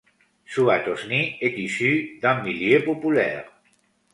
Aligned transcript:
Souad 0.47 0.87
Hosni 0.87 1.35
est 1.41 1.59
issue 1.59 2.17
d'un 2.23 2.41
milieu 2.41 2.83
populaire. 2.83 3.45